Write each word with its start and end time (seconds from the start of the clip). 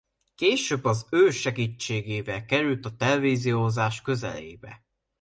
Később 0.35 0.83
az 0.85 1.05
ő 1.11 1.29
segítségével 1.29 2.45
került 2.45 2.85
a 2.85 2.95
televíziózás 2.95 4.01
közelébe. 4.01 4.85